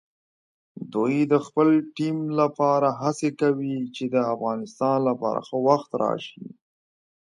[0.93, 6.43] دوی د خپل ټیم لپاره هڅې کوي چې د افغانستان لپاره ښه وخت راشي.